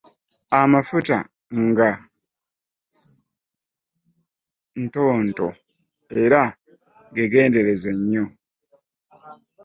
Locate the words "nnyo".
7.97-8.25